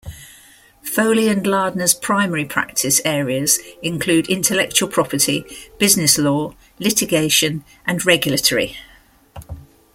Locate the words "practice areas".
2.43-3.59